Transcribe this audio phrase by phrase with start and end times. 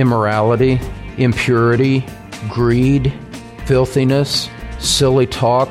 [0.00, 0.80] immorality,
[1.18, 2.04] impurity,
[2.48, 3.12] greed,
[3.66, 5.68] filthiness, silly talk,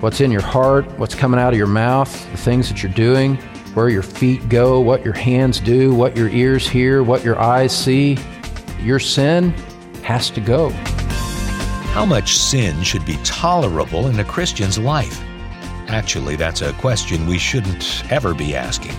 [0.00, 3.36] what's in your heart, what's coming out of your mouth, the things that you're doing,
[3.74, 7.76] where your feet go, what your hands do, what your ears hear, what your eyes
[7.76, 8.18] see.
[8.80, 9.50] Your sin
[10.02, 10.70] has to go.
[11.90, 15.22] How much sin should be tolerable in a Christian's life?
[15.88, 18.94] Actually, that's a question we shouldn't ever be asking.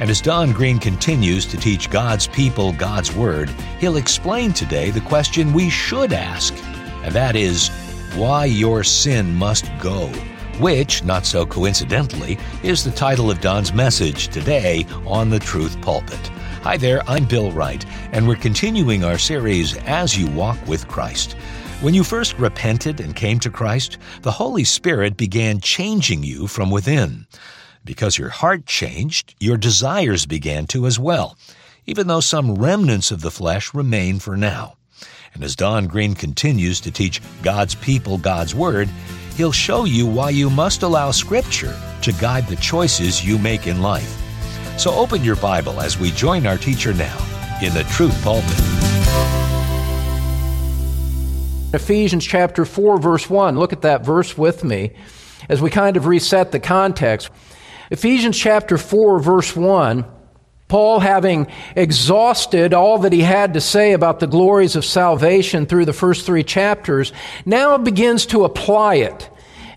[0.00, 5.02] And as Don Green continues to teach God's people God's Word, he'll explain today the
[5.02, 6.54] question we should ask,
[7.02, 7.68] and that is
[8.14, 10.06] why your sin must go,
[10.58, 16.28] which, not so coincidentally, is the title of Don's message today on the Truth Pulpit.
[16.62, 21.34] Hi there, I'm Bill Wright, and we're continuing our series As You Walk with Christ.
[21.82, 26.70] When you first repented and came to Christ, the Holy Spirit began changing you from
[26.70, 27.26] within.
[27.90, 31.36] Because your heart changed, your desires began to as well,
[31.86, 34.76] even though some remnants of the flesh remain for now.
[35.34, 38.88] And as Don Green continues to teach God's people God's Word,
[39.34, 43.82] he'll show you why you must allow Scripture to guide the choices you make in
[43.82, 44.16] life.
[44.78, 47.18] So open your Bible as we join our teacher now
[47.60, 48.54] in the Truth Pulpit.
[51.74, 53.58] Ephesians chapter 4, verse 1.
[53.58, 54.92] Look at that verse with me
[55.48, 57.30] as we kind of reset the context.
[57.90, 60.04] Ephesians chapter 4, verse 1.
[60.68, 65.84] Paul, having exhausted all that he had to say about the glories of salvation through
[65.84, 67.12] the first three chapters,
[67.44, 69.28] now begins to apply it.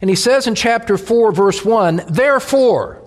[0.01, 3.02] And he says in chapter 4, verse 1, Therefore,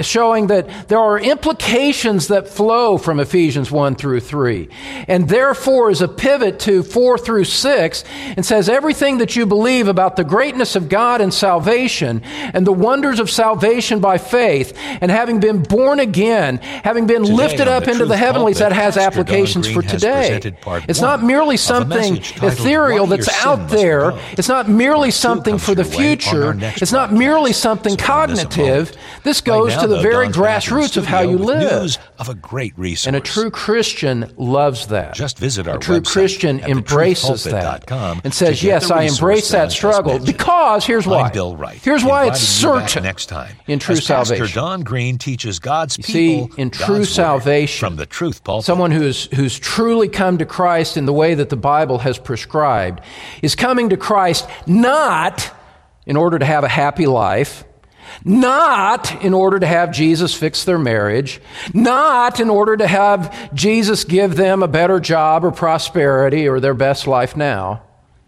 [0.00, 4.68] showing that there are implications that flow from Ephesians 1 through 3.
[5.08, 8.04] And therefore is a pivot to 4 through 6
[8.36, 12.72] and says everything that you believe about the greatness of God and salvation and the
[12.72, 17.88] wonders of salvation by faith and having been born again, having been Today lifted up
[17.88, 20.40] into the heavenlies, that has Pastor applications for today.
[20.88, 24.12] It's not merely something ethereal that's out there.
[24.12, 24.20] Go.
[24.32, 26.74] It's not merely something for the your way on our future.
[26.82, 28.96] It's not merely something So don't miss a cognitive.
[29.24, 31.82] This goes to the very Don's back in the grassroots of how you live.
[31.82, 33.06] News of a great resource.
[33.06, 35.14] And a true Christian loves that.
[35.14, 37.90] Just visit our A true website Christian embraces that
[38.24, 41.22] and says, "Yes, I embrace that struggle because here's why.
[41.22, 41.78] I'm Bill Wright.
[41.82, 44.54] Here's why it's inviting you back certain next time in true Pastor salvation.
[44.54, 48.64] Don Green teaches God's You see, in true word salvation, from the Truth Pulpit.
[48.64, 53.00] Someone who's, who's truly come to Christ in the way that the Bible has prescribed
[53.42, 55.50] is coming to Christ not
[56.06, 57.64] in order to have a happy life,
[58.24, 61.40] not in order to have Jesus fix their marriage,
[61.72, 66.74] not in order to have Jesus give them a better job or prosperity or their
[66.74, 67.82] best life now.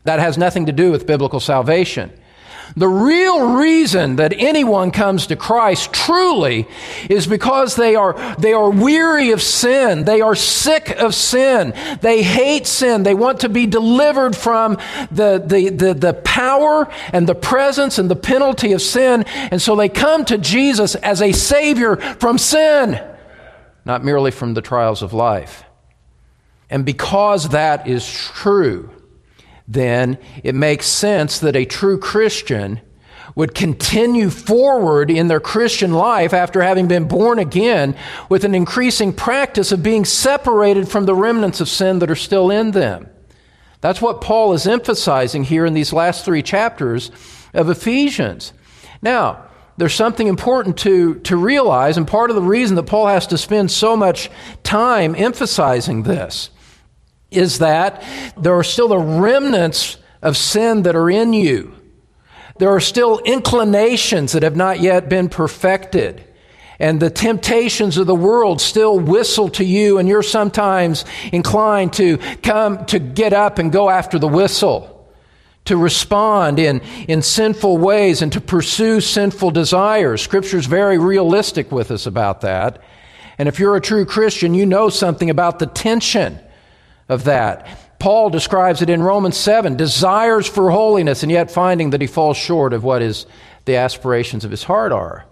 [0.04, 2.12] That has nothing to do with biblical salvation.
[2.76, 6.66] The real reason that anyone comes to Christ truly
[7.08, 10.04] is because they are, they are weary of sin.
[10.04, 11.72] They are sick of sin.
[12.00, 13.04] They hate sin.
[13.04, 14.78] They want to be delivered from
[15.12, 19.22] the, the, the, the power and the presence and the penalty of sin.
[19.22, 23.00] And so they come to Jesus as a Savior from sin,
[23.84, 25.62] not merely from the trials of life.
[26.70, 28.90] And because that is true,
[29.66, 32.80] then it makes sense that a true Christian
[33.34, 37.96] would continue forward in their Christian life after having been born again
[38.28, 42.50] with an increasing practice of being separated from the remnants of sin that are still
[42.50, 43.08] in them.
[43.80, 47.10] That's what Paul is emphasizing here in these last three chapters
[47.52, 48.52] of Ephesians.
[49.02, 49.44] Now,
[49.76, 53.38] there's something important to, to realize, and part of the reason that Paul has to
[53.38, 54.30] spend so much
[54.62, 56.50] time emphasizing this
[57.34, 58.02] is that
[58.36, 61.74] there are still the remnants of sin that are in you.
[62.58, 66.24] There are still inclinations that have not yet been perfected.
[66.78, 72.18] And the temptations of the world still whistle to you, and you're sometimes inclined to
[72.42, 75.08] come, to get up and go after the whistle,
[75.66, 80.20] to respond in, in sinful ways and to pursue sinful desires.
[80.22, 82.82] Scripture's very realistic with us about that.
[83.38, 86.38] And if you're a true Christian, you know something about the tension
[87.08, 87.66] of that.
[87.98, 92.36] Paul describes it in Romans 7 desires for holiness, and yet finding that he falls
[92.36, 93.26] short of what is
[93.64, 95.24] the aspirations of his heart are.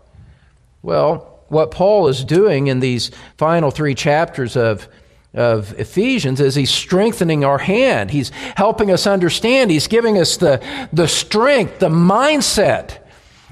[0.81, 4.89] Well, what Paul is doing in these final three chapters of,
[5.35, 8.11] of Ephesians is he's strengthening our hand.
[8.11, 9.71] He's helping us understand.
[9.71, 12.99] He's giving us the, the strength, the mindset,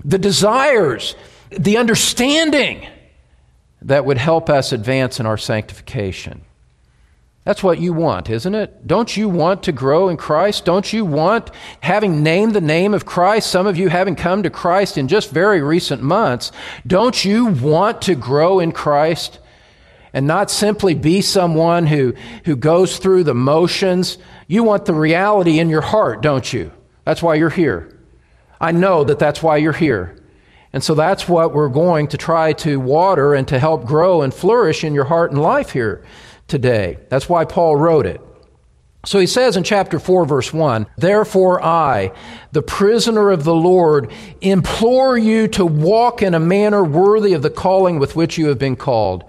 [0.02, 1.14] the desires,
[1.50, 2.86] the understanding
[3.82, 6.40] that would help us advance in our sanctification.
[7.50, 8.86] That's what you want, isn't it?
[8.86, 10.64] Don't you want to grow in Christ?
[10.64, 11.50] Don't you want,
[11.80, 15.32] having named the name of Christ, some of you having come to Christ in just
[15.32, 16.52] very recent months,
[16.86, 19.40] don't you want to grow in Christ?
[20.12, 22.14] and not simply be someone who,
[22.44, 24.18] who goes through the motions.
[24.46, 26.70] You want the reality in your heart, don't you?
[27.04, 27.96] That's why you're here.
[28.60, 30.16] I know that that's why you're here.
[30.72, 34.32] And so that's what we're going to try to water and to help grow and
[34.32, 36.04] flourish in your heart and life here
[36.50, 36.98] today.
[37.08, 38.20] That's why Paul wrote it.
[39.06, 42.12] So he says in chapter 4, verse 1 Therefore, I,
[42.52, 44.12] the prisoner of the Lord,
[44.42, 48.58] implore you to walk in a manner worthy of the calling with which you have
[48.58, 49.24] been called.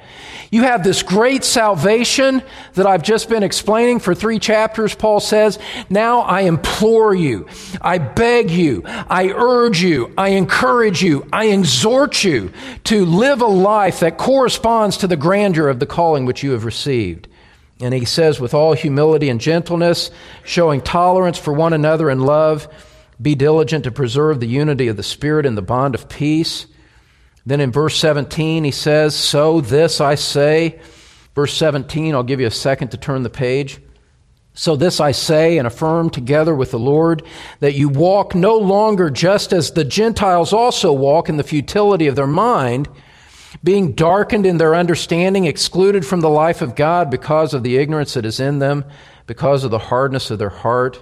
[0.52, 5.58] You have this great salvation that I've just been explaining for three chapters, Paul says.
[5.90, 7.48] Now I implore you,
[7.80, 12.52] I beg you, I urge you, I encourage you, I exhort you
[12.86, 16.66] to live a life that corresponds to the grandeur of the calling which you have
[16.66, 17.30] received.
[17.82, 20.12] And he says, with all humility and gentleness,
[20.44, 22.68] showing tolerance for one another in love,
[23.20, 26.68] be diligent to preserve the unity of the Spirit in the bond of peace.
[27.46, 30.80] Then in verse 17, he says, So this I say.
[31.34, 33.80] Verse 17, I'll give you a second to turn the page.
[34.54, 37.24] So this I say and affirm together with the Lord
[37.62, 42.16] that you walk no longer just as the Gentiles also walk in the futility of
[42.16, 42.90] their mind
[43.64, 48.16] being darkened in their understanding, excluded from the life of God because of the ignorance
[48.16, 48.86] that is in them,
[49.28, 51.02] because of the hardness of their heart.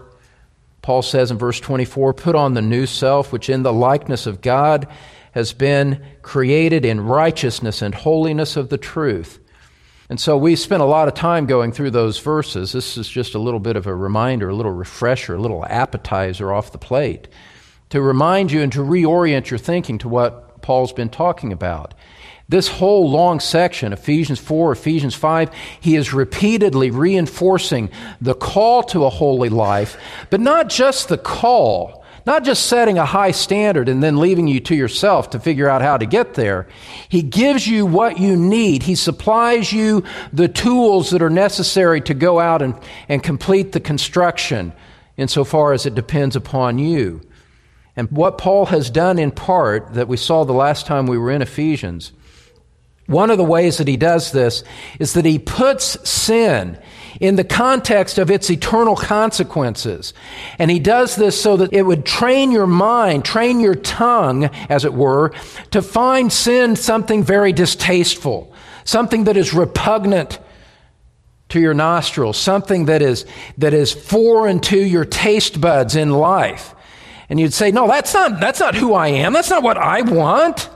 [0.82, 4.42] Paul says in verse 24, Put on the new self, which in the likeness of
[4.42, 4.88] God
[5.32, 9.40] has been created in righteousness and holiness of the truth.
[10.10, 12.72] And so we spent a lot of time going through those verses.
[12.72, 16.52] This is just a little bit of a reminder, a little refresher, a little appetizer
[16.52, 17.28] off the plate
[17.90, 21.94] to remind you and to reorient your thinking to what Paul's been talking about.
[22.50, 29.06] This whole long section, Ephesians 4, Ephesians 5, he is repeatedly reinforcing the call to
[29.06, 29.98] a holy life,
[30.32, 34.60] but not just the call, not just setting a high standard and then leaving you
[34.62, 36.68] to yourself to figure out how to get there.
[37.08, 38.82] He gives you what you need.
[38.82, 40.04] He supplies you
[40.34, 42.74] the tools that are necessary to go out and,
[43.08, 44.74] and complete the construction
[45.18, 47.22] insofar as it depends upon you.
[47.96, 51.32] And what Paul has done in part that we saw the last time we were
[51.32, 52.12] in Ephesians
[53.10, 54.64] one of the ways that he does this
[55.00, 56.78] is that he puts sin
[57.20, 60.14] in the context of its eternal consequences.
[60.58, 64.86] And he does this so that it would train your mind, train your tongue, as
[64.86, 65.34] it were,
[65.72, 68.54] to find sin something very distasteful,
[68.86, 70.40] something that is repugnant
[71.50, 73.26] to your nostrils, something that is,
[73.58, 76.76] that is foreign to your taste buds in life.
[77.28, 79.34] And you'd say, no, that's not, that's not who I am.
[79.34, 80.70] That's not what I want.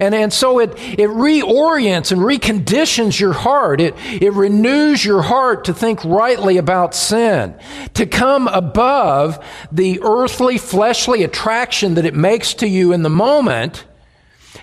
[0.00, 3.80] And, and so it, it reorients and reconditions your heart.
[3.80, 7.54] It, it renews your heart to think rightly about sin,
[7.94, 13.84] to come above the earthly, fleshly attraction that it makes to you in the moment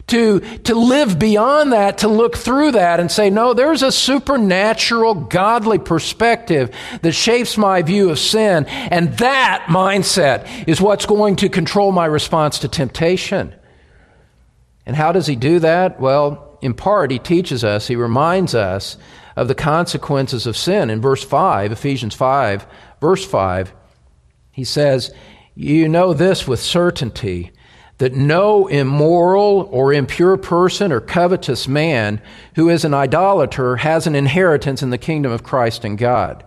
[0.08, 5.14] to, to live beyond that, to look through that and say, no, there's a supernatural,
[5.14, 8.66] godly perspective that shapes my view of sin.
[8.66, 13.54] And that mindset is what's going to control my response to temptation.
[14.88, 16.00] And how does he do that?
[16.00, 18.98] Well, in part, he teaches us, he reminds us
[19.36, 20.90] of the consequences of sin.
[20.90, 22.66] In verse 5, Ephesians 5,
[23.02, 23.74] verse 5,
[24.50, 25.14] he says,
[25.56, 27.52] You know this with certainty
[27.98, 32.22] that no immoral or impure person or covetous man
[32.56, 36.46] who is an idolater has an inheritance in the kingdom of Christ and God.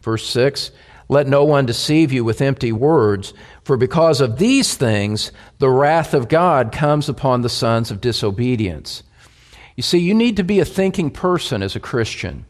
[0.00, 0.70] Verse 6
[1.08, 3.32] let no one deceive you with empty words,
[3.68, 9.02] for because of these things the wrath of God comes upon the sons of disobedience.
[9.76, 12.46] You see, you need to be a thinking person as a Christian.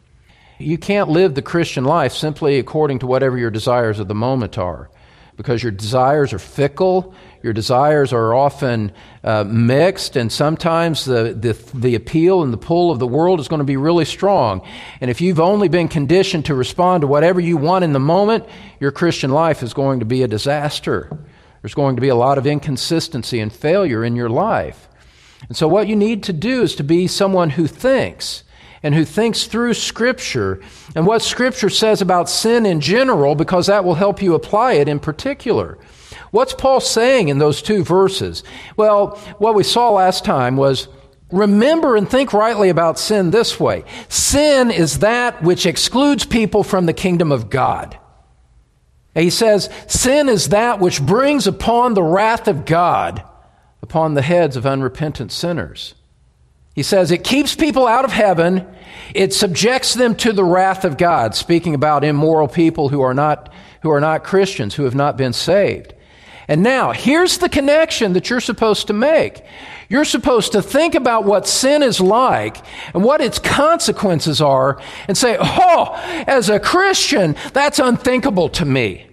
[0.59, 4.57] You can't live the Christian life simply according to whatever your desires of the moment
[4.57, 4.89] are
[5.35, 8.91] because your desires are fickle, your desires are often
[9.23, 13.47] uh, mixed, and sometimes the, the, the appeal and the pull of the world is
[13.47, 14.61] going to be really strong.
[14.99, 18.45] And if you've only been conditioned to respond to whatever you want in the moment,
[18.79, 21.17] your Christian life is going to be a disaster.
[21.61, 24.89] There's going to be a lot of inconsistency and failure in your life.
[25.47, 28.43] And so, what you need to do is to be someone who thinks
[28.83, 30.61] and who thinks through Scripture
[30.95, 34.87] and what Scripture says about sin in general, because that will help you apply it
[34.87, 35.77] in particular.
[36.31, 38.43] What's Paul saying in those two verses?
[38.77, 40.87] Well, what we saw last time was
[41.31, 46.85] remember and think rightly about sin this way sin is that which excludes people from
[46.85, 47.97] the kingdom of God.
[49.13, 53.23] he says, Sin is that which brings upon the wrath of God
[53.81, 55.95] upon the heads of unrepentant sinners.
[56.75, 58.67] He says it keeps people out of heaven,
[59.13, 63.51] it subjects them to the wrath of God, speaking about immoral people who are not,
[63.81, 65.93] who are not Christians, who have not been saved.
[66.49, 69.43] And now, here's the connection that you're supposed to make.
[69.87, 72.57] You're supposed to think about what sin is like
[72.95, 75.93] and what its consequences are and say, oh,
[76.27, 79.08] as a Christian, that's unthinkable to me.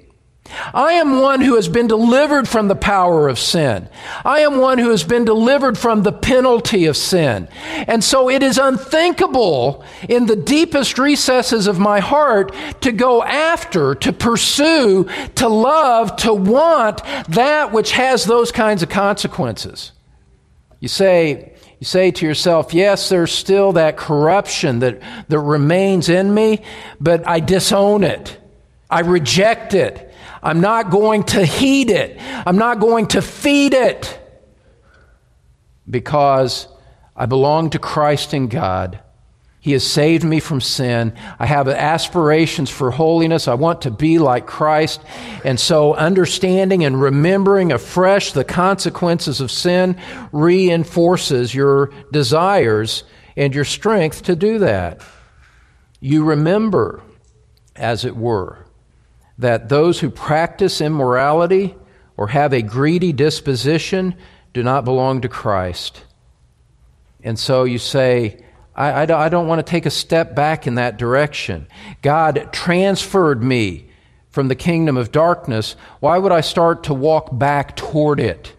[0.72, 3.88] I am one who has been delivered from the power of sin.
[4.24, 7.48] I am one who has been delivered from the penalty of sin.
[7.64, 13.94] And so it is unthinkable in the deepest recesses of my heart to go after,
[13.96, 19.92] to pursue, to love, to want that which has those kinds of consequences.
[20.80, 26.32] You say, you say to yourself, yes, there's still that corruption that, that remains in
[26.32, 26.62] me,
[27.00, 28.38] but I disown it.
[28.88, 30.05] I reject it.
[30.42, 32.18] I'm not going to heed it.
[32.20, 34.20] I'm not going to feed it
[35.88, 36.68] because
[37.14, 39.00] I belong to Christ and God.
[39.66, 41.12] He has saved me from sin.
[41.40, 43.48] I have aspirations for holiness.
[43.48, 45.00] I want to be like Christ.
[45.44, 49.96] And so, understanding and remembering afresh the consequences of sin
[50.30, 53.02] reinforces your desires
[53.36, 55.00] and your strength to do that.
[55.98, 57.02] You remember,
[57.74, 58.65] as it were,
[59.38, 61.74] that those who practice immorality
[62.16, 64.14] or have a greedy disposition
[64.52, 66.02] do not belong to Christ.
[67.22, 68.42] And so you say,
[68.74, 71.66] I, I, don't want to take a step back in that direction.
[72.02, 73.90] God transferred me
[74.30, 75.76] from the kingdom of darkness.
[76.00, 78.54] Why would I start to walk back toward it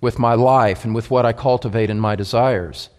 [0.00, 2.90] with my life and with what I cultivate in my desires?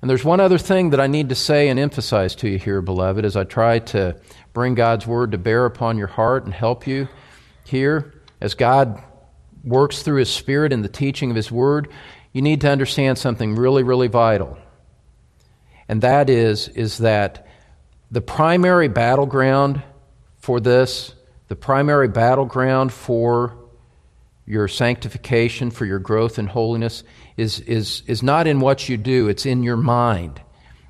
[0.00, 2.80] And there's one other thing that I need to say and emphasize to you here,
[2.80, 4.16] beloved, as I try to
[4.52, 7.08] bring God's word to bear upon your heart and help you
[7.64, 9.02] here as God
[9.64, 11.88] works through His Spirit in the teaching of His word.
[12.32, 14.56] You need to understand something really, really vital.
[15.88, 17.46] And that is, is that
[18.10, 19.82] the primary battleground
[20.36, 21.14] for this,
[21.48, 23.56] the primary battleground for
[24.46, 27.04] your sanctification, for your growth in holiness,
[27.38, 30.42] is, is, is not in what you do, it's in your mind,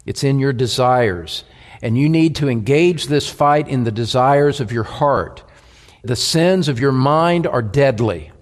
[0.07, 1.45] it's in your desires.
[1.83, 5.45] And you need to engage this fight in the desires of your heart.
[6.03, 8.33] The sins of your mind are deadly.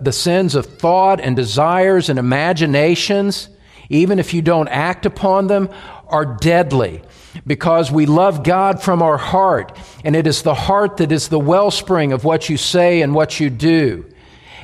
[0.00, 3.48] The sins of thought and desires and imaginations,
[3.88, 5.68] even if you don't act upon them,
[6.08, 7.02] are deadly
[7.46, 11.38] because we love God from our heart, and it is the heart that is the
[11.38, 14.06] wellspring of what you say and what you do.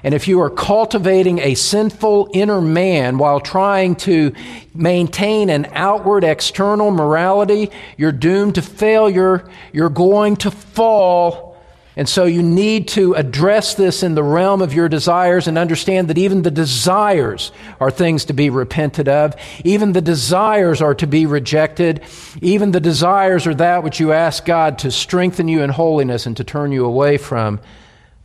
[0.05, 4.33] And if you are cultivating a sinful inner man while trying to
[4.75, 9.49] maintain an outward external morality, you're doomed to failure.
[9.73, 11.53] You're going to fall.
[11.95, 16.09] And so you need to address this in the realm of your desires and understand
[16.09, 19.37] that even the desires are things to be repented of.
[19.63, 22.03] Even the desires are to be rejected.
[22.41, 26.37] Even the desires are that which you ask God to strengthen you in holiness and
[26.39, 27.61] to turn you away from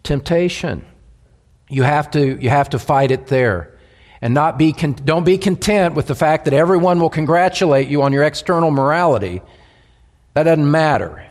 [0.02, 0.86] temptation.
[1.70, 3.74] You have to, you have to fight it there.
[4.22, 8.02] And not be con- don't be content with the fact that everyone will congratulate you
[8.02, 9.42] on your external morality.
[10.34, 11.26] That doesn't matter,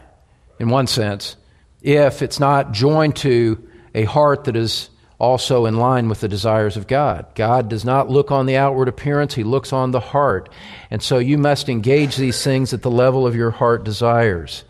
[0.60, 1.36] in one sense,
[1.82, 6.76] if it's not joined to a heart that is also in line with the desires
[6.76, 7.26] of God.
[7.34, 10.48] God does not look on the outward appearance, He looks on the heart.
[10.90, 14.64] And so you must engage these things at the level of your heart desires.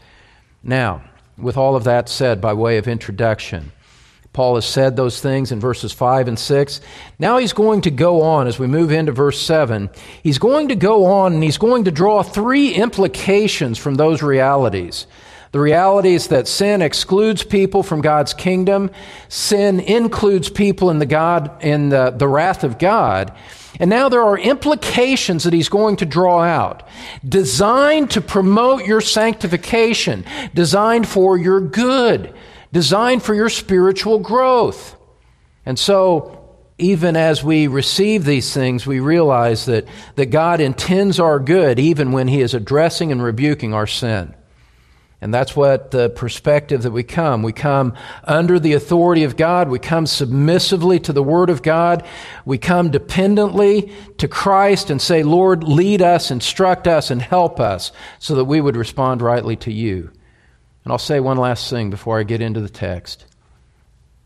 [0.62, 1.02] Now,
[1.36, 3.72] with all of that said, by way of introduction,
[4.36, 6.82] Paul has said those things in verses 5 and 6.
[7.18, 9.88] Now he's going to go on as we move into verse 7.
[10.22, 15.06] He's going to go on and he's going to draw three implications from those realities.
[15.52, 18.90] The reality is that sin excludes people from God's kingdom.
[19.30, 23.32] Sin includes people in the God in the, the wrath of God.
[23.80, 26.86] And now there are implications that he's going to draw out,
[27.26, 32.34] designed to promote your sanctification, designed for your good
[32.76, 34.98] designed for your spiritual growth.
[35.64, 41.38] And so, even as we receive these things, we realize that, that God intends our
[41.38, 44.34] good even when He is addressing and rebuking our sin.
[45.22, 47.42] And that's what the perspective that we come.
[47.42, 49.70] We come under the authority of God.
[49.70, 52.06] We come submissively to the Word of God.
[52.44, 57.90] We come dependently to Christ and say, Lord, lead us, instruct us, and help us
[58.18, 60.10] so that we would respond rightly to you.
[60.86, 63.26] And I'll say one last thing before I get into the text.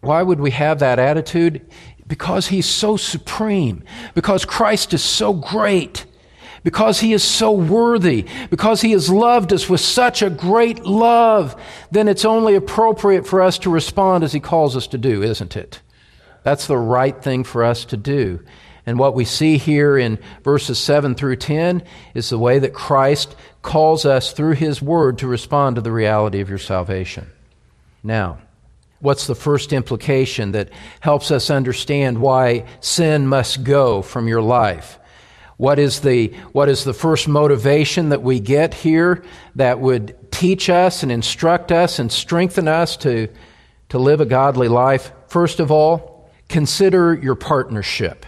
[0.02, 1.66] Why would we have that attitude?
[2.06, 3.82] Because He's so supreme,
[4.14, 6.04] because Christ is so great,
[6.62, 11.58] because He is so worthy, because He has loved us with such a great love,
[11.92, 15.56] then it's only appropriate for us to respond as He calls us to do, isn't
[15.56, 15.80] it?
[16.42, 18.44] That's the right thing for us to do.
[18.86, 21.82] And what we see here in verses 7 through 10
[22.14, 26.40] is the way that Christ calls us through His Word to respond to the reality
[26.40, 27.30] of your salvation.
[28.02, 28.38] Now,
[29.00, 30.68] What's the first implication that
[31.00, 34.98] helps us understand why sin must go from your life?
[35.56, 39.24] What is the, what is the first motivation that we get here
[39.56, 43.28] that would teach us and instruct us and strengthen us to,
[43.88, 45.12] to live a godly life?
[45.28, 48.26] First of all, consider your partnership.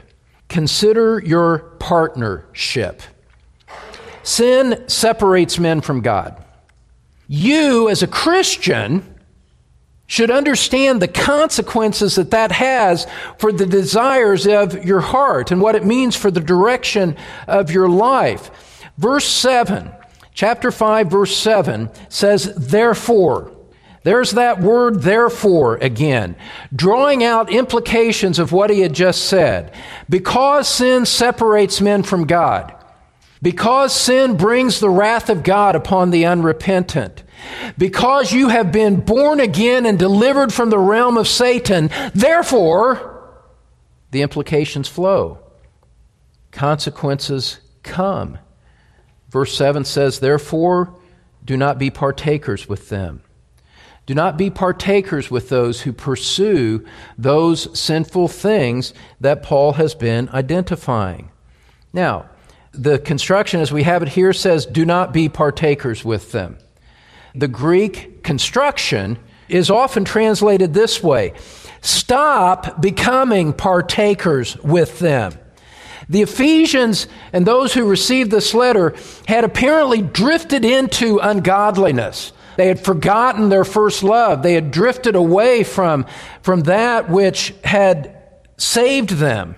[0.53, 3.01] Consider your partnership.
[4.23, 6.45] Sin separates men from God.
[7.27, 9.19] You, as a Christian,
[10.07, 13.07] should understand the consequences that that has
[13.39, 17.17] for the desires of your heart and what it means for the direction
[17.49, 18.51] of your life.
[18.99, 19.91] Verse 7,
[20.35, 23.51] chapter 5, verse 7 says, Therefore,
[24.05, 26.37] there's that word therefore again,
[26.75, 29.75] drawing out implications of what he had just said.
[30.09, 32.75] Because sin separates men from God,
[33.41, 37.23] because sin brings the wrath of God upon the unrepentant,
[37.79, 43.09] because you have been born again and delivered from the realm of Satan, therefore,
[44.11, 45.39] the implications flow.
[46.51, 48.39] Consequences come.
[49.31, 50.95] Verse 7 says, Therefore,
[51.45, 53.23] do not be partakers with them.
[54.05, 56.85] Do not be partakers with those who pursue
[57.17, 61.31] those sinful things that Paul has been identifying.
[61.93, 62.29] Now,
[62.73, 66.59] the construction as we have it here says, Do not be partakers with them.
[67.35, 69.19] The Greek construction
[69.49, 71.35] is often translated this way
[71.81, 75.35] Stop becoming partakers with them.
[76.09, 78.95] The Ephesians and those who received this letter
[79.27, 82.33] had apparently drifted into ungodliness.
[82.57, 84.43] They had forgotten their first love.
[84.43, 86.07] They had drifted away from,
[86.43, 88.19] from that which had
[88.57, 89.57] saved them.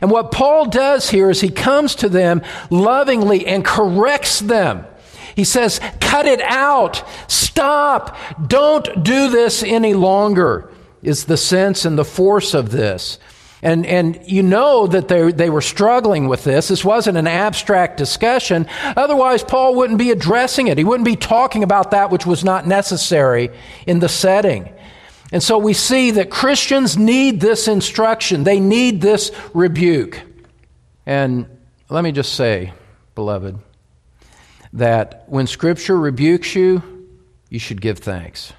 [0.00, 4.86] And what Paul does here is he comes to them lovingly and corrects them.
[5.34, 7.02] He says, cut it out.
[7.28, 8.16] Stop.
[8.46, 10.70] Don't do this any longer,
[11.02, 13.18] is the sense and the force of this.
[13.62, 16.68] And, and you know that they, they were struggling with this.
[16.68, 18.66] This wasn't an abstract discussion.
[18.84, 20.78] Otherwise, Paul wouldn't be addressing it.
[20.78, 23.50] He wouldn't be talking about that which was not necessary
[23.86, 24.72] in the setting.
[25.32, 30.20] And so we see that Christians need this instruction, they need this rebuke.
[31.06, 31.46] And
[31.88, 32.72] let me just say,
[33.14, 33.58] beloved,
[34.72, 36.82] that when Scripture rebukes you,
[37.48, 38.52] you should give thanks.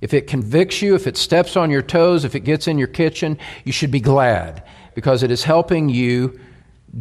[0.00, 2.88] If it convicts you, if it steps on your toes, if it gets in your
[2.88, 4.62] kitchen, you should be glad
[4.94, 6.38] because it is helping you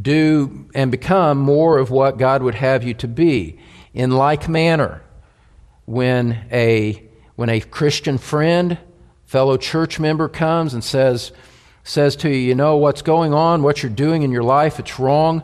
[0.01, 3.60] do and become more of what God would have you to be.
[3.93, 5.01] In like manner,
[5.86, 7.03] when a,
[7.36, 8.77] when a Christian friend,
[9.25, 11.31] fellow church member comes and says,
[11.83, 14.99] says to you, you know what's going on, what you're doing in your life, it's
[14.99, 15.43] wrong,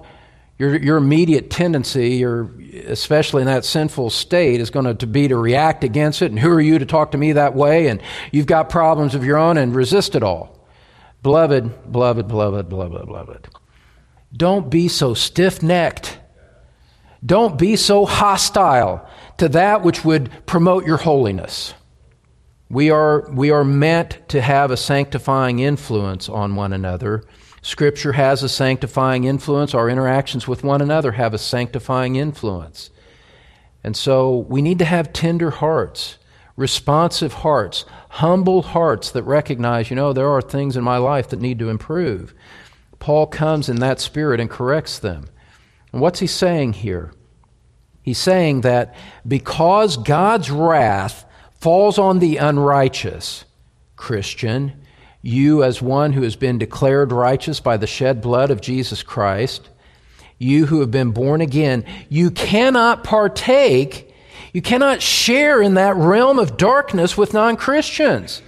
[0.63, 2.49] your, your immediate tendency, or
[2.85, 6.31] especially in that sinful state, is going to be to react against it.
[6.31, 7.87] And who are you to talk to me that way?
[7.87, 10.65] And you've got problems of your own and resist it all.
[11.21, 13.49] Beloved, beloved, beloved, beloved, beloved.
[14.35, 16.17] Don't be so stiff necked.
[17.25, 19.05] Don't be so hostile
[19.37, 21.73] to that which would promote your holiness.
[22.69, 27.23] We are, we are meant to have a sanctifying influence on one another
[27.63, 29.73] Scripture has a sanctifying influence.
[29.73, 32.89] Our interactions with one another have a sanctifying influence.
[33.85, 36.17] And so we need to have tender hearts,
[36.57, 41.39] responsive hearts, humble hearts that recognize, you know, there are things in my life that
[41.39, 42.35] need to improve.
[42.99, 45.29] Paul comes in that spirit and corrects them.
[45.93, 47.13] And what's he saying here?
[48.01, 48.93] He's saying that
[49.25, 53.45] because God's wrath falls on the unrighteous,
[53.95, 54.82] Christian,
[55.23, 59.69] you, as one who has been declared righteous by the shed blood of Jesus Christ,
[60.37, 64.13] you who have been born again, you cannot partake,
[64.51, 68.41] you cannot share in that realm of darkness with non Christians.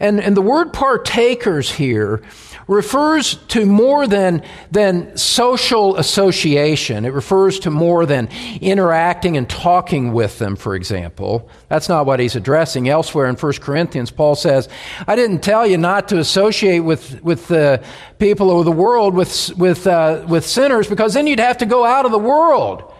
[0.00, 2.22] And, and the word partakers here
[2.68, 7.04] refers to more than, than social association.
[7.04, 8.28] It refers to more than
[8.60, 11.48] interacting and talking with them, for example.
[11.68, 12.88] That's not what he's addressing.
[12.88, 14.68] Elsewhere in 1 Corinthians, Paul says,
[15.06, 17.82] I didn't tell you not to associate with, with the
[18.18, 21.84] people of the world, with, with, uh, with sinners, because then you'd have to go
[21.84, 22.92] out of the world.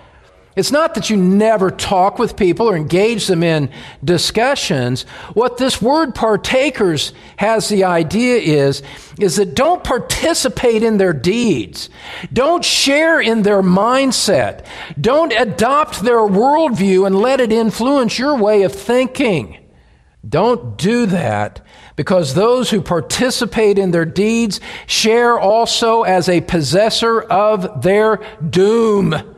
[0.58, 3.70] It's not that you never talk with people or engage them in
[4.02, 5.02] discussions.
[5.34, 8.82] What this word partakers has the idea is,
[9.20, 11.90] is that don't participate in their deeds.
[12.32, 14.66] Don't share in their mindset.
[15.00, 19.58] Don't adopt their worldview and let it influence your way of thinking.
[20.28, 27.20] Don't do that because those who participate in their deeds share also as a possessor
[27.20, 28.16] of their
[28.50, 29.36] doom.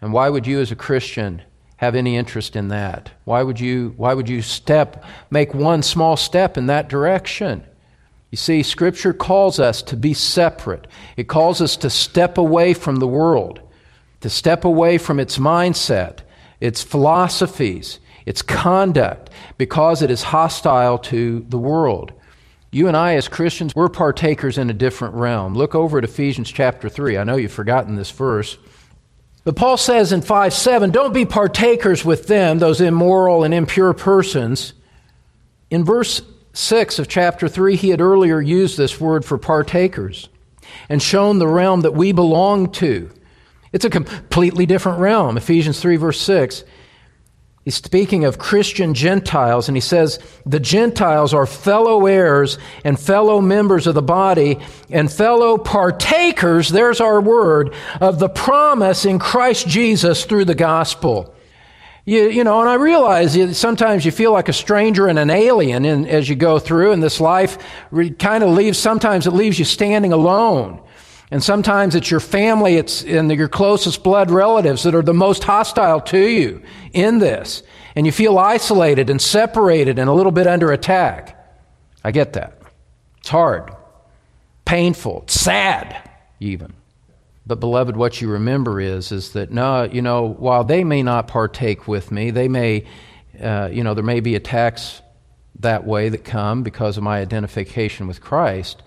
[0.00, 1.42] And why would you, as a Christian,
[1.76, 3.10] have any interest in that?
[3.24, 7.64] Why would you, why would you step, make one small step in that direction?
[8.30, 10.86] You see, Scripture calls us to be separate.
[11.16, 13.60] It calls us to step away from the world,
[14.20, 16.18] to step away from its mindset,
[16.60, 22.12] its philosophies, its conduct, because it is hostile to the world.
[22.70, 25.54] You and I, as Christians, we're partakers in a different realm.
[25.54, 27.16] Look over at Ephesians chapter 3.
[27.16, 28.58] I know you've forgotten this verse.
[29.48, 33.94] But Paul says in 5 7, don't be partakers with them, those immoral and impure
[33.94, 34.74] persons.
[35.70, 36.20] In verse
[36.52, 40.28] 6 of chapter 3, he had earlier used this word for partakers
[40.90, 43.10] and shown the realm that we belong to.
[43.72, 45.38] It's a completely different realm.
[45.38, 46.64] Ephesians 3, verse 6.
[47.68, 53.42] He's speaking of Christian Gentiles, and he says, The Gentiles are fellow heirs and fellow
[53.42, 59.68] members of the body and fellow partakers, there's our word, of the promise in Christ
[59.68, 61.34] Jesus through the gospel.
[62.06, 65.84] You, you know, and I realize sometimes you feel like a stranger and an alien
[65.84, 67.58] in, as you go through, and this life
[68.18, 70.80] kind of leaves, sometimes it leaves you standing alone.
[71.30, 75.44] And sometimes it's your family, it's and your closest blood relatives that are the most
[75.44, 76.62] hostile to you
[76.92, 77.62] in this.
[77.94, 81.34] And you feel isolated and separated and a little bit under attack.
[82.02, 82.58] I get that.
[83.18, 83.74] It's hard,
[84.64, 86.10] painful, sad,
[86.40, 86.72] even.
[87.46, 91.28] But beloved, what you remember is is that no, you know, while they may not
[91.28, 92.84] partake with me, they may,
[93.42, 95.02] uh, you know, there may be attacks
[95.60, 98.82] that way that come because of my identification with Christ.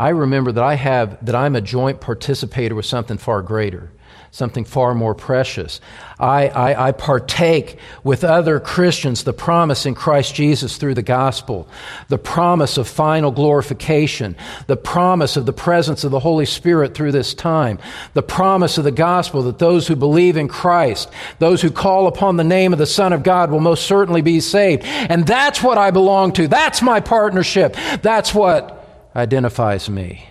[0.00, 3.92] I remember that I have that I'm a joint participator with something far greater,
[4.30, 5.78] something far more precious.
[6.18, 11.68] I, I, I, partake with other Christians the promise in Christ Jesus through the gospel,
[12.08, 14.36] the promise of final glorification,
[14.68, 17.78] the promise of the presence of the Holy Spirit through this time,
[18.14, 21.10] the promise of the gospel that those who believe in Christ,
[21.40, 24.40] those who call upon the name of the Son of God will most certainly be
[24.40, 24.82] saved.
[24.84, 26.48] And that's what I belong to.
[26.48, 27.76] That's my partnership.
[28.00, 28.79] That's what
[29.14, 30.28] identifies me.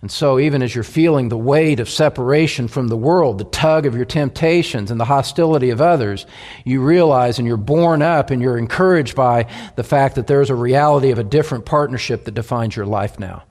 [0.00, 3.84] And so, even as you're feeling the weight of separation from the world, the tug
[3.84, 6.24] of your temptations, and the hostility of others,
[6.64, 10.54] you realize and you're borne up and you're encouraged by the fact that there's a
[10.54, 13.42] reality of a different partnership that defines your life now.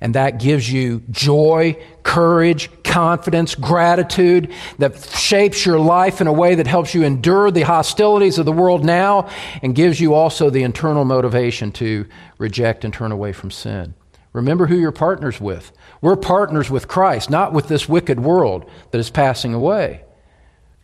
[0.00, 6.54] And that gives you joy, courage, confidence, gratitude that shapes your life in a way
[6.54, 9.28] that helps you endure the hostilities of the world now
[9.62, 12.06] and gives you also the internal motivation to
[12.38, 13.94] reject and turn away from sin.
[14.32, 15.72] Remember who you're partners with.
[16.02, 20.02] We're partners with Christ, not with this wicked world that is passing away.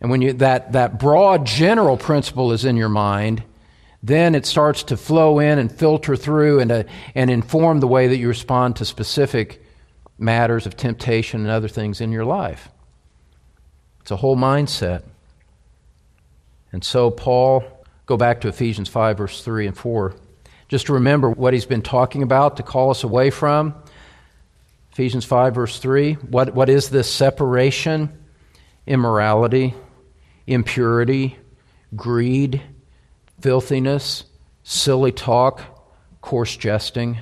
[0.01, 3.43] And when you, that, that broad general principle is in your mind,
[4.03, 6.83] then it starts to flow in and filter through and, uh,
[7.15, 9.63] and inform the way that you respond to specific
[10.17, 12.69] matters of temptation and other things in your life.
[14.01, 15.03] It's a whole mindset.
[16.73, 17.63] And so, Paul,
[18.05, 20.13] go back to Ephesians 5, verse 3 and 4,
[20.67, 23.73] just to remember what he's been talking about to call us away from.
[24.91, 26.15] Ephesians 5, verse 3.
[26.15, 28.11] What, what is this separation?
[28.85, 29.73] Immorality,
[30.45, 31.37] impurity,
[31.95, 32.61] greed
[33.41, 34.25] filthiness,
[34.63, 35.61] silly talk,
[36.21, 37.19] coarse jesting.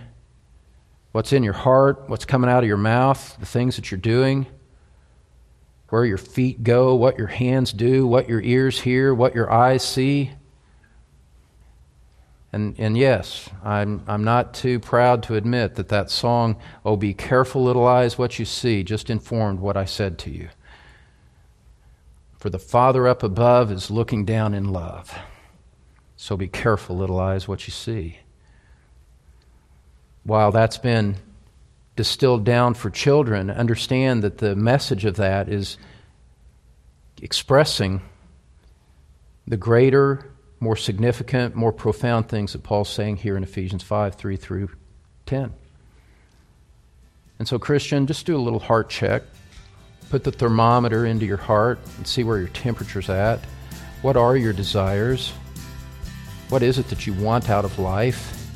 [1.11, 4.45] What's in your heart, what's coming out of your mouth, the things that you're doing,
[5.89, 9.83] where your feet go, what your hands do, what your ears hear, what your eyes
[9.83, 10.31] see.
[12.53, 17.13] And, and yes, I'm, I'm not too proud to admit that that song, Oh, be
[17.13, 20.49] careful, little eyes, what you see, just informed what I said to you.
[22.37, 25.13] For the Father up above is looking down in love.
[26.21, 28.19] So be careful, little eyes, what you see.
[30.23, 31.15] While that's been
[31.95, 35.79] distilled down for children, understand that the message of that is
[37.23, 38.03] expressing
[39.47, 44.35] the greater, more significant, more profound things that Paul's saying here in Ephesians 5 3
[44.37, 44.69] through
[45.25, 45.51] 10.
[47.39, 49.23] And so, Christian, just do a little heart check.
[50.11, 53.39] Put the thermometer into your heart and see where your temperature's at.
[54.03, 55.33] What are your desires?
[56.51, 58.51] What is it that you want out of life?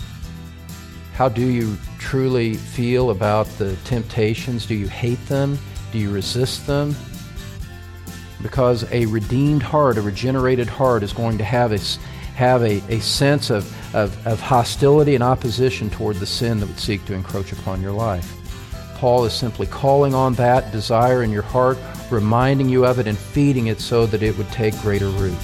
[1.13, 4.65] How do you truly feel about the temptations?
[4.65, 5.57] Do you hate them?
[5.93, 6.93] Do you resist them?
[8.41, 11.79] Because a redeemed heart, a regenerated heart, is going to have a,
[12.35, 13.63] have a, a sense of,
[13.95, 17.93] of, of hostility and opposition toward the sin that would seek to encroach upon your
[17.93, 18.29] life.
[18.95, 21.77] Paul is simply calling on that desire in your heart,
[22.11, 25.37] reminding you of it, and feeding it so that it would take greater root.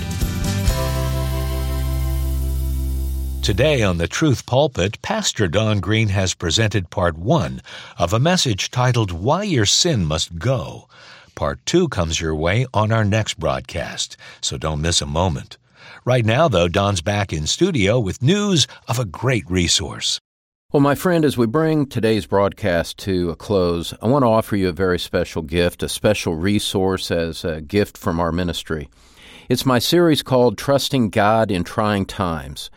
[3.41, 7.63] Today on the Truth Pulpit, Pastor Don Green has presented part one
[7.97, 10.87] of a message titled Why Your Sin Must Go.
[11.33, 15.57] Part 2 comes your way on our next broadcast, so don't miss a moment.
[16.05, 20.19] Right now, though, Don's back in studio with news of a great resource.
[20.71, 24.55] Well, my friend, as we bring today's broadcast to a close, I want to offer
[24.55, 28.87] you a very special gift, a special resource as a gift from our ministry.
[29.49, 32.69] It's my series called Trusting God in Trying Times.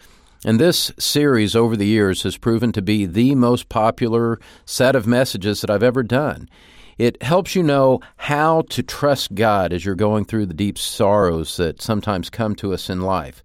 [0.44, 5.06] And this series over the years has proven to be the most popular set of
[5.06, 6.50] messages that I've ever done.
[6.98, 11.56] It helps you know how to trust God as you're going through the deep sorrows
[11.56, 13.42] that sometimes come to us in life.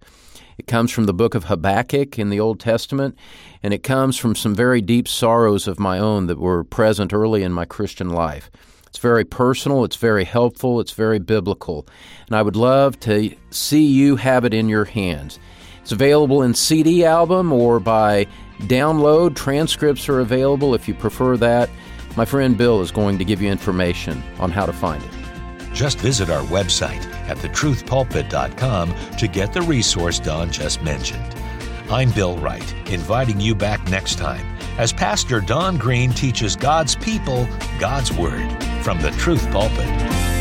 [0.58, 3.16] It comes from the book of Habakkuk in the Old Testament,
[3.62, 7.42] and it comes from some very deep sorrows of my own that were present early
[7.42, 8.50] in my Christian life.
[8.86, 11.86] It's very personal, it's very helpful, it's very biblical,
[12.26, 15.38] and I would love to see you have it in your hands.
[15.82, 18.26] It's available in CD album or by
[18.60, 19.34] download.
[19.34, 21.70] Transcripts are available if you prefer that.
[22.16, 25.10] My friend Bill is going to give you information on how to find it.
[25.72, 31.34] Just visit our website at thetruthpulpit.com to get the resource Don just mentioned.
[31.90, 34.46] I'm Bill Wright, inviting you back next time
[34.78, 38.50] as Pastor Don Green teaches God's people God's Word
[38.82, 40.39] from the Truth Pulpit.